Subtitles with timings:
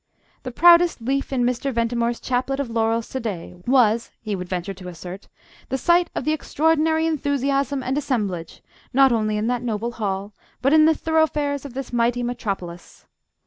[0.41, 1.71] The proudest leaf in Mr.
[1.71, 5.27] Ventimore's chaplet of laurels to day was, he would venture to assert,
[5.69, 10.73] the sight of the extraordinary enthusiasm and assemblage, not only in that noble hall, but
[10.73, 13.05] in the thoroughfares of this mighty Metropolis.